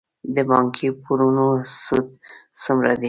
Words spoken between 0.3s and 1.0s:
د بانکي